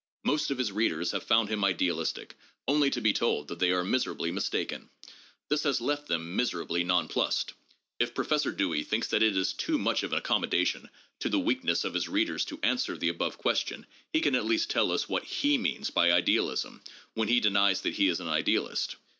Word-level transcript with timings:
Most 0.23 0.49
of 0.49 0.57
his 0.57 0.71
readers 0.71 1.11
have 1.11 1.21
found 1.21 1.47
him 1.49 1.63
idealistic, 1.63 2.33
only 2.67 2.89
to 2.89 2.99
be 2.99 3.13
told 3.13 3.47
that 3.49 3.59
they 3.59 3.69
are 3.69 3.83
miserably 3.83 4.31
mis 4.31 4.49
taken. 4.49 4.89
This 5.47 5.61
has 5.61 5.79
left 5.79 6.07
them 6.07 6.35
miserably 6.35 6.83
nonplussed. 6.83 7.53
If 7.99 8.15
Professor 8.15 8.51
Dewey 8.51 8.81
thinks 8.83 9.07
that 9.09 9.21
it 9.21 9.37
is 9.37 9.53
too 9.53 9.77
much 9.77 10.01
of 10.01 10.11
an 10.11 10.17
accommodation 10.17 10.89
to 11.19 11.29
the 11.29 11.37
weak 11.37 11.63
ness 11.63 11.83
of 11.83 11.93
his 11.93 12.09
readers 12.09 12.45
to 12.45 12.59
answer 12.63 12.97
the 12.97 13.09
above 13.09 13.37
question, 13.37 13.85
he 14.11 14.21
can 14.21 14.33
at 14.33 14.43
least 14.47 14.71
tell 14.71 14.91
us 14.91 15.07
what 15.07 15.23
he 15.23 15.59
means 15.59 15.91
by 15.91 16.11
idealism, 16.11 16.81
when 17.13 17.27
he 17.27 17.39
denies 17.39 17.81
that 17.81 17.93
he 17.93 18.07
is 18.07 18.19
an 18.19 18.27
idealist. 18.27 18.95